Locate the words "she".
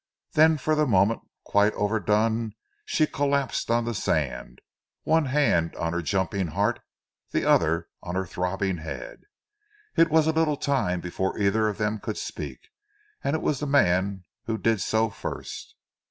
2.85-3.05